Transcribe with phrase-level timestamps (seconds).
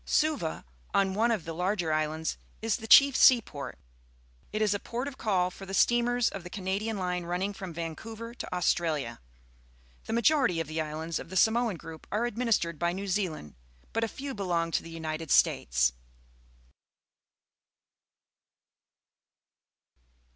[0.03, 3.77] Suva, on one of the larger islands, is the chief seaport.
[4.51, 7.71] It is a port of call for the steamers of the Canadian line running from
[7.77, 9.19] \'ancouver to Australia.
[10.05, 13.53] The majority of the islands of the Samoan group are administered by New Zealand,
[13.93, 15.93] but a few belong to the United States.